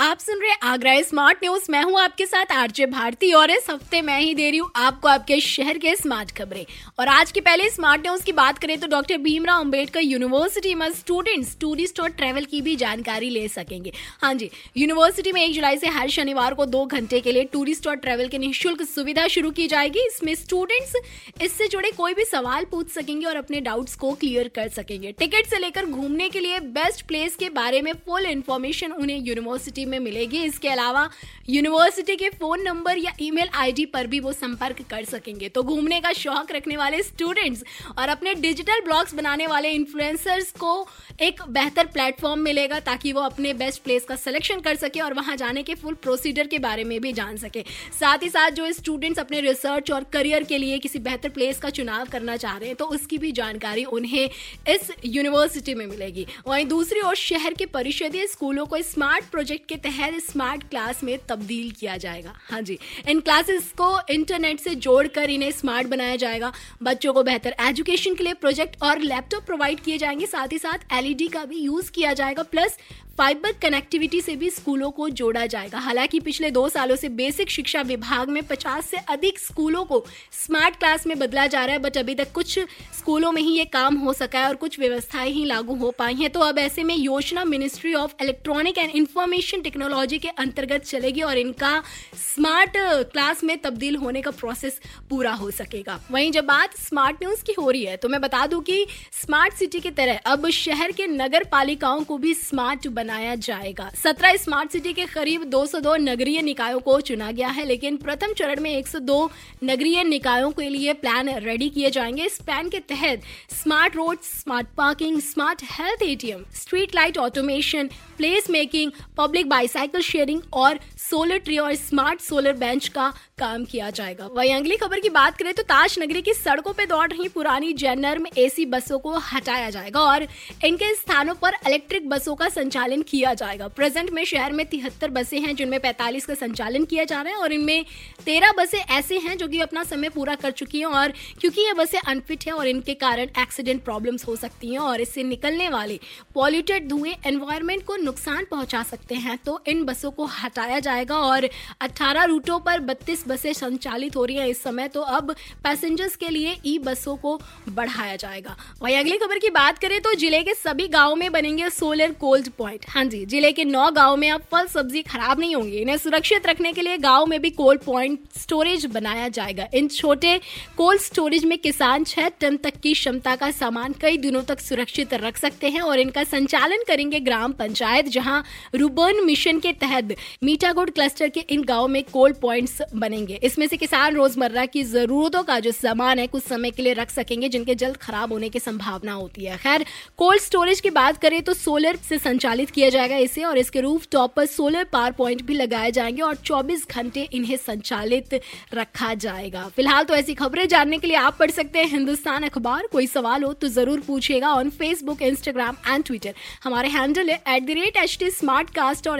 आप 0.00 0.18
सुन 0.18 0.40
रहे 0.40 0.52
आगरा 0.64 0.92
स्मार्ट 1.02 1.38
न्यूज़ 1.42 1.64
मैं 1.70 1.82
हूँ 1.84 1.98
आपके 2.00 2.26
साथ 2.26 2.52
आरजे 2.52 2.84
भारती 2.86 3.32
और 3.32 3.50
इस 3.50 3.68
हफ़्ते 3.70 4.00
मैं 4.02 4.18
ही 4.20 4.34
दे 4.34 4.48
रही 4.50 4.58
हूँ 4.58 4.70
आपको 4.76 5.08
आपके 5.08 5.38
शहर 5.40 5.78
के 5.78 5.94
स्मार्ट 5.96 6.30
खबरें। 6.36 6.64
और 6.98 7.08
आज 7.08 7.32
की 7.32 7.40
पहले 7.40 7.68
स्मार्ट 7.70 8.02
न्यूज़ 8.02 8.24
की 8.24 8.32
बात 8.32 8.58
करें 8.58 8.78
तो 8.80 8.86
डॉक्टर 8.86 9.18
भीमराव 9.18 9.60
अंबेडकर 9.60 10.00
यूनिवर्सिटी 10.00 10.74
में 10.74 10.88
स्टूडेंट्स 10.92 11.56
टूरिस्ट 11.60 12.00
और 12.00 12.08
ट्रेवल 12.10 12.44
की 12.44 12.60
भी 12.60 12.76
जानकारी 12.76 13.28
ले 13.30 13.46
सकेंगे। 13.48 13.92
हाँ 14.22 14.32
जी 14.34 14.50
यूनिवर्सिटी 14.76 15.32
में 15.32 15.42
एक 15.42 15.52
जुलाई 15.54 15.76
से 15.76 15.88
हर 15.88 16.08
शनिवार 16.10 16.54
को 16.54 16.66
दो 16.66 16.84
घंटे 16.86 17.20
के 17.20 17.32
लिए 17.32 17.44
टूरिस्ट 17.52 17.88
और 17.88 17.96
ट्रेवल 17.96 18.28
की 18.28 18.38
निःशुल्क 18.38 18.82
सुविधा 18.84 19.26
शुरू 19.28 19.50
की 19.50 19.66
जाएगी। 19.68 20.06
इसमें 20.06 20.34
स्टूडेंट्स 20.36 20.96
इससे 21.42 21.68
जुड़े 21.68 21.90
कोई 21.90 22.14
भी 22.14 22.24
सवाल 22.24 22.64
पूछ 22.70 22.90
सकेंगे 22.92 23.26
और 23.26 23.36
अपने 23.36 23.60
डाउट्स 23.60 23.94
को 23.96 24.12
क्लियर 24.14 24.48
कर 24.54 24.68
सकेंगे। 24.70 25.12
टिकट 25.12 25.50
से 25.50 25.58
लेकर 25.58 25.86
घूमने 25.86 26.28
के 26.30 26.40
लिए 26.40 26.60
बेस्ट 26.72 27.06
प्लेस 27.08 27.36
के 27.36 27.50
बारे 27.52 27.82
में 27.82 27.92
फुल 28.06 28.26
इन्फॉर्मेशन 28.26 28.92
उन्हें 28.92 29.18
यूनिवर्सिटी 29.18 29.88
में 29.90 29.98
मिलेगी। 30.00 30.42
इसके 30.44 30.68
अलावा 30.68 31.08
यूनिवर्सिटी 31.50 32.16
के 32.16 32.28
फ़ोन 32.30 32.62
नंबर 32.62 32.98
या 32.98 33.12
ईमेल 33.20 33.48
आईडी 33.54 33.84
पर 33.86 34.06
भी 34.06 34.20
वो 34.20 34.32
संपर्क 34.32 34.82
कर 34.90 35.04
सकेंगे। 35.06 35.48
तो 35.48 35.62
घूमने 35.62 36.00
का 36.00 36.12
शौक 36.14 36.52
रखने 36.52 36.76
वाले 36.76 37.02
स्टूडेंट्स 37.02 37.64
और 37.98 38.08
अपने 38.08 38.34
डिजिटल 38.36 38.80
ब्लॉग्स 38.80 39.14
बनाने 39.14 39.46
वाले 39.46 39.70
इन्फ्लुएंसर्स 39.70 40.50
को 40.60 40.86
एक 41.20 41.42
बेहतर 41.50 41.86
प्लेटफॉर्म 41.88 42.40
मिलेगा 42.40 42.78
ताकि 42.80 43.12
वो 43.12 43.20
अपने 43.20 43.52
बेस्ट 43.54 43.82
प्लेस 43.82 44.04
का 44.04 44.16
सिलेक्शन 44.16 44.60
कर 44.60 44.76
सके 44.76 45.00
और 45.00 45.14
वहाँ 45.14 45.36
जाने 45.36 45.62
के 45.62 45.74
फुल 45.74 45.94
प्रोसीजर 46.02 46.46
के 46.46 46.58
बारे 46.58 46.84
में 46.84 47.00
भी 47.00 47.12
जान 47.12 47.36
सके। 47.36 47.64
साथ 48.00 48.22
ही 48.22 48.28
साथ 48.28 48.50
जो 48.50 48.70
स्टूडेंट्स 48.72 49.20
अपने 49.20 49.40
रिसर्च 49.40 49.90
और 49.90 50.04
करियर 50.12 50.44
के 50.44 50.58
लिए 50.58 50.78
किसी 50.78 50.98
बेहतर 51.00 51.28
प्लेस 51.30 51.58
का 51.58 51.70
चुनाव 51.70 52.06
करना 52.12 52.36
चाह 52.36 52.56
रहे 52.56 52.68
हैं 52.68 52.76
तो 52.76 52.84
उसकी 52.88 53.18
भी 53.18 53.32
जानकारी 53.32 53.84
उन्हें 53.90 54.28
इस 54.68 54.90
यूनिवर्सिटी 55.06 55.74
में 55.74 55.86
मिलेगी। 55.86 56.26
वहीं 56.46 56.66
दूसरी 56.66 57.00
ओर 57.00 57.14
शहर 57.16 57.54
के 57.54 57.66
परिषदीय 57.68 58.26
स्कूलों 58.26 58.66
को 58.66 58.82
स्मार्ट 58.84 59.30
प्रोजेक्ट 59.30 59.68
के 59.68 59.76
तहत 59.84 60.20
स्मार्ट 60.22 60.62
क्लास 60.70 61.02
में 61.04 61.18
तब्दील 61.28 61.70
किया 61.70 61.96
जाएगा। 61.96 62.34
हाँ 62.50 62.60
जी। 62.62 62.78
इन 63.08 63.20
क्लासेस 63.20 63.72
को 63.80 63.90
इंटरनेट 64.10 64.60
से 64.60 64.74
जोड़कर 64.74 65.30
इन्हें 65.30 65.50
स्मार्ट 65.50 65.86
बनाया 65.86 66.16
जाएगा। 66.16 66.52
बच्चों 66.82 67.12
को 67.12 67.22
बेहतर 67.22 67.54
एजुकेशन 67.60 68.14
के 68.14 68.24
लिए 68.24 68.34
प्रोजेक्ट 68.34 68.82
और 68.82 68.98
लैपटॉप 68.98 69.44
प्रोवाइड 69.44 69.80
किए 69.80 69.98
जाएँगे। 69.98 70.26
साथ 70.26 70.52
ही 70.52 70.58
साथ 70.58 70.92
एलईडी 70.92 71.28
का 71.28 71.44
भी 71.44 71.58
यूज़ 71.58 71.90
किया 71.90 72.12
जाएगा। 72.12 72.42
प्लस 72.42 72.78
फाइबर 73.18 73.52
कनेक्टिविटी 73.52 74.20
से 74.20 74.34
भी 74.36 74.50
स्कूलों 74.50 74.90
को 74.90 75.08
जोड़ा 75.08 75.46
जाएगा। 75.46 75.78
हालाँकि 75.78 76.20
पिछले 76.20 76.50
दो 76.50 76.68
सालों 76.68 76.96
से 76.96 77.08
बेसिक 77.08 77.50
शिक्षा 77.50 77.80
विभाग 77.80 78.28
में 78.28 78.42
50 78.42 78.86
से 78.86 78.96
अधिक 79.08 79.38
स्कूलों 79.38 79.84
को 79.84 80.04
स्मार्ट 80.32 80.76
क्लास 80.76 81.06
में 81.06 81.18
बदला 81.18 81.46
जा 81.46 81.64
रहा 81.64 81.74
है 81.74 81.82
बट 81.82 81.98
अभी 81.98 82.14
तक 82.14 82.32
कुछ 82.32 82.58
स्कूलों 82.98 83.32
में 83.32 83.42
ही 83.42 83.52
ये 83.58 83.64
काम 83.64 83.96
हो 83.96 84.12
सका 84.12 84.40
है 84.40 84.48
और 84.48 84.56
कुछ 84.56 84.78
व्यवस्थाएँ 84.78 85.30
ही 85.30 85.44
लागू 85.44 85.74
हो 85.74 85.90
पाई 85.90 86.14
हैं। 86.14 86.30
तो 86.30 86.40
अब 86.40 86.58
ऐसे 86.58 86.84
में 86.84 86.96
योजना 86.96 87.44
ministry 87.44 87.94
of 87.94 88.14
electronic 88.22 88.78
and 88.78 88.90
information 88.90 89.60
technology 89.70 90.18
के 90.18 90.28
अंतर्गत 90.38 90.84
चलेगी 90.84 91.20
और 91.22 91.38
इनका 91.38 91.72
स्मार्ट 92.16 92.72
क्लास 93.12 93.42
में 93.44 93.56
तब्दील 93.58 93.96
होने 93.96 94.20
का 94.22 94.30
प्रोसेस 94.32 94.80
पूरा 95.10 95.32
हो 95.32 95.50
सकेगा। 95.52 95.98
वहीं 96.10 96.30
जब 96.32 96.44
बात 96.44 96.76
स्मार्ट 96.78 97.22
न्यूज़ 97.22 97.42
की 97.44 97.52
हो 97.58 97.70
रही 97.70 97.84
है 97.84 97.96
तो 97.96 98.08
मैं 98.08 98.20
बता 98.20 98.46
दूँ 98.46 98.60
कि 98.62 98.86
स्मार्ट 99.20 99.54
सिटी 99.54 99.80
की 99.80 99.90
तरह 99.92 100.18
अब 100.26 100.48
शहर 100.50 100.92
के 100.92 101.06
नगर 101.06 101.44
पालिकाओं 101.44 102.02
को 102.04 102.18
भी 102.18 102.32
स्मार्ट 102.34 102.88
बनाया 102.90 103.34
जाएगा। 103.38 103.90
सत्रह 103.94 104.36
स्मार्ट 104.36 104.72
सिटी 104.72 104.92
के 104.92 105.06
करीब 105.06 105.44
202 105.50 105.96
नगरीय 105.98 106.42
निकायों 106.42 106.80
को 106.80 107.00
चुना 107.02 107.30
गया 107.30 107.48
है, 107.48 107.64
लेकिन 107.66 107.96
प्रथम 107.98 108.32
चरण 108.32 108.60
में 108.60 108.70
102 108.72 109.30
नगरीय 109.64 110.02
निकायों 110.04 110.50
के 110.50 110.68
लिए 110.68 110.92
प्लान 110.96 111.28
रेडी 111.40 111.68
किए 111.68 111.90
जाएँगे। 111.90 112.26
इस 112.26 112.38
प्लान 112.40 112.68
के 112.68 112.78
तहत 112.88 113.22
smart 113.52 113.96
road 113.96 114.20
smart 114.24 114.66
parking 114.76 115.20
smart 115.22 115.62
health 115.70 116.02
ATM 116.02 116.44
street 116.56 116.94
light 116.94 117.18
automation 117.18 117.90
place 118.18 118.50
making 118.50 118.92
public 119.16 119.48
bicycle 119.50 120.02
sharing 120.02 120.40
और 120.54 120.78
सोलर 121.00 121.38
ट्री 121.38 121.58
और 121.58 121.74
स्मार्ट 121.76 122.20
सोलर 122.20 122.52
बेंच 122.54 122.88
का 122.88 123.08
काम 123.38 123.64
किया 123.64 123.90
जाएगा। 123.90 124.26
वही 124.32 124.50
अगली 124.52 124.76
खबर 124.76 125.00
की 125.00 125.08
बात 125.10 125.36
करें 125.36 125.52
तो 125.54 125.62
ताज 125.64 125.98
नगरी 125.98 126.22
की 126.22 126.34
सड़कों 126.34 126.72
पर 126.72 126.86
दौड़ 126.86 127.08
रही 127.08 127.28
पुरानी 127.30 127.72
जेनर 127.74 128.18
में 128.18 128.30
एसी 128.38 128.66
बसों 128.68 128.98
को 128.98 129.16
हटाया 129.24 129.70
जाएगा 129.70 130.00
और 130.02 130.26
इनके 130.64 130.94
स्थानों 130.94 131.34
पर 131.34 131.54
इलेक्ट्रिक 131.66 132.08
बसों 132.08 132.34
का 132.34 132.48
संचालन 132.50 133.02
किया 133.04 133.32
जाएगा। 133.34 133.68
प्रेजेंट 133.70 134.10
में 134.10 134.24
शहर 134.24 134.52
में 134.52 134.64
तिहत्तर 134.66 135.10
बसें 135.10 135.38
हैं, 135.40 135.54
जिनमें 135.56 135.78
पैंतालीस 135.80 136.26
का 136.26 136.34
संचालन 136.36 136.84
किया 136.84 137.04
जा 137.04 137.20
रहा 137.22 137.32
है 137.32 137.38
और 137.38 137.52
इनमें 137.52 137.84
तेरह 138.24 138.52
बसें 138.58 138.78
ऐसे 138.78 139.18
हैं 139.18 139.36
जो 139.38 139.48
कि 139.48 139.60
अपना 139.60 139.84
समय 139.84 140.08
पूरा 140.10 140.34
कर 140.36 140.50
चुकी 140.52 140.78
हैं 140.78 140.86
और 140.86 141.12
क्योंकि 141.40 141.60
ये 141.60 141.72
बसें 141.74 141.98
अनफिट 142.00 142.46
हैं 142.46 142.52
और 142.52 142.68
इनके 142.68 142.94
कारण 142.96 143.40
एक्सीडेंट 143.40 143.82
प्रॉब्लम्स 143.84 144.26
हो 144.28 144.36
सकती 144.36 144.72
हैं 144.72 144.78
और 144.80 145.00
इससे 145.00 145.22
निकलने 145.24 145.68
वाले 145.68 145.98
पॉल्यूटेड 146.34 146.88
धुएँ 146.88 147.14
एनवायरमेंट 147.26 147.84
को 147.86 147.96
नुकसान 147.98 148.46
पहुँचा 148.50 148.82
सकते 148.82 149.14
हैं। 149.16 149.38
तो 149.46 149.58
इन 149.68 149.84
बसों 149.84 150.10
को 150.10 150.24
हटाया 150.34 150.78
जाएगा 150.80 151.16
और 151.18 151.48
18 151.82 152.24
रूटों 152.24 152.58
पर 152.60 152.80
32 152.82 153.26
बसें 153.28 153.52
संचालित 153.52 154.16
हो 154.16 154.24
रही 154.24 154.36
हैं 154.36 154.46
इस 154.48 154.62
समय 154.62 154.88
तो 154.88 155.00
अब 155.00 155.34
पैसेंजर्स 155.64 156.16
के 156.16 156.28
लिए 156.28 156.56
ई 156.66 156.78
बसों 156.80 157.16
को 157.16 157.38
बढ़ाया 157.70 158.16
जाएगा। 158.16 158.56
वही 158.82 158.94
अगली 158.94 159.16
खबर 159.18 159.38
की 159.38 159.50
बात 159.50 159.78
करें 159.78 160.00
तो 160.00 160.14
ज़िले 160.14 160.42
के 160.42 160.54
सभी 160.54 160.88
गाँव 160.88 161.14
में 161.16 161.30
बनेंगे 161.32 161.70
सोलर 161.70 162.12
कोल्ड 162.20 162.48
पॉइंट 162.58 162.84
हाँ 162.88 163.04
जी, 163.04 163.24
ज़िले 163.26 163.52
के 163.52 163.64
नौ 163.64 163.90
गाँव 163.92 164.16
में 164.16 164.30
अब 164.30 164.42
फल 164.52 164.66
सब्ज़ी 164.68 165.02
खराब 165.02 165.40
नहीं 165.40 165.54
होंगी। 165.54 165.76
इन्हें 165.78 165.96
सुरक्षित 165.98 166.46
रखने 166.46 166.72
के 166.72 166.82
लिए 166.82 166.98
गाँव 166.98 167.26
में 167.26 167.40
भी 167.42 167.50
कोल्ड 167.52 167.82
पॉइंट 167.82 168.18
स्टोरेज 168.38 168.86
बनाया 168.88 169.28
जाएगा। 169.30 169.66
इन 169.74 169.88
छोटे 169.90 170.38
कोल्ड 170.76 171.00
स्टोरेज 171.00 171.44
में 171.44 171.56
किसान 171.58 172.04
छह 172.04 172.28
टन 172.40 172.56
तक 172.56 172.76
की 172.82 172.92
क्षमता 172.92 173.34
का 173.36 173.50
सामान 173.52 173.94
कई 174.00 174.16
दिनों 174.18 174.42
तक 174.42 174.60
सुरक्षित 174.60 175.14
रख 175.16 175.36
सकते 175.38 175.68
हैं 175.68 175.80
और 175.80 176.00
इनका 176.00 176.24
संचालन 176.24 176.82
करेंगे 176.88 177.20
ग्राम 177.20 177.52
पंचायत, 177.52 178.08
जहाँ 178.08 178.42
रुबन 178.74 179.24
मिशन 179.30 179.58
के 179.60 179.72
तहत 179.80 180.14
मीठागुड़ 180.42 180.88
क्लस्टर 180.90 181.28
के 181.28 181.40
इन 181.50 181.62
गाँव 181.64 181.86
में 181.88 182.02
कोल्ड 182.04 182.36
पॉइंट्स 182.36 182.80
बनेंगे। 182.96 183.38
इसमें 183.42 183.66
से 183.66 183.76
किसान 183.76 184.14
रोज़मर्रा 184.14 184.64
की 184.66 184.82
जरूरतों 184.84 185.42
का 185.42 185.58
जो 185.60 185.72
सामान 185.72 186.18
है, 186.18 186.26
कुछ 186.26 186.42
समय 186.42 186.70
के 186.70 186.82
लिए 186.82 186.92
रख 186.92 187.10
सकेंगे, 187.10 187.48
जिनके 187.48 187.74
जल्द 187.74 187.96
खराब 187.96 188.32
होने 188.32 188.48
की 188.48 188.58
संभावना 188.58 189.12
होती 189.12 189.44
है। 189.44 189.56
खैर, 189.58 189.84
कोल्ड 190.18 190.40
स्टोरेज 190.40 190.80
की 190.80 190.90
बात 190.90 191.18
करें 191.18 191.40
तो 191.42 191.54
सोलर 191.54 191.96
से 192.08 192.18
संचालित 192.18 192.70
किया 192.70 192.88
जाएगा 192.88 193.16
इसे, 193.18 193.44
और 193.44 193.58
इसके 193.58 193.80
रूफ 193.80 194.06
टॉप 194.12 194.34
पर 194.36 194.46
सोलर 194.48 194.84
पावर 194.92 195.12
पॉइंट 195.12 195.42
भी 195.42 195.54
लगाए 195.54 195.90
जाएँगे, 195.90 196.22
और 196.22 196.34
24 196.42 196.86
घंटे 196.90 197.28
इन्हें 197.32 197.56
संचालित 197.58 198.34
रखा 198.74 199.12
जाएगा। 199.16 199.66
फ़िलहाल 199.76 200.04
तो 200.04 200.14
ऐसी 200.14 200.34
खबरें 200.34 200.66
जानने 200.68 200.98
के 200.98 201.06
लिए 201.06 201.16
आप 201.18 201.36
पढ़ 201.38 201.50
सकते 201.50 201.78
हैं 201.78 201.86
हिंदुस्तान 201.88 202.42
अखबार। 202.42 202.88
कोई 202.92 203.06
सवाल 203.08 203.44
हो 203.44 203.52
तो 203.54 203.68
ज़रूर 203.70 204.00
पूछिएगा 204.06 204.52
on 204.54 204.70
Facebook 204.78 205.22
Instagram 205.22 205.76
and 205.86 206.04
Twitter 206.04 206.34
हमारे 206.64 206.88
हैंडल 206.90 207.30
है 207.30 207.40
at 207.48 207.62
the 207.62 207.78
rate 207.78 207.96
H 207.96 208.16
T 208.18 208.30
smart 208.32 208.70
cast 208.74 209.08
और 209.08 209.19